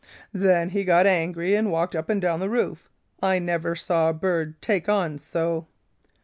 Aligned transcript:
Then 0.33 0.71
he 0.71 0.83
got 0.83 1.05
angry 1.05 1.53
and 1.53 1.71
walked 1.71 1.95
up 1.95 2.09
and 2.09 2.19
down 2.19 2.39
the 2.39 2.49
roof. 2.49 2.89
I 3.21 3.37
never 3.37 3.75
saw 3.75 4.09
a 4.09 4.13
bird 4.15 4.59
take 4.59 4.89
on 4.89 5.19
so. 5.19 5.67